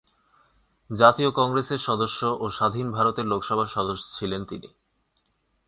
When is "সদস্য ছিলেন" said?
3.67-4.41